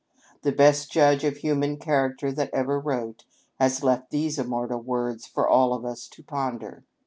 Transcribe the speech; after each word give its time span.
The 0.41 0.51
best 0.51 0.91
judge 0.91 1.23
of 1.23 1.37
human 1.37 1.79
char 1.79 2.09
acter 2.11 2.35
that 2.35 2.49
ever 2.51 2.79
wrote 2.79 3.23
has 3.59 3.83
left 3.83 4.09
these 4.09 4.39
immortal 4.39 4.81
words 4.81 5.27
for 5.27 5.47
all 5.47 5.75
of 5.75 5.85
us 5.85 6.07
to 6.07 6.23
ponder: 6.23 6.81
620 6.87 6.87
APPMNDlJi. 6.87 6.89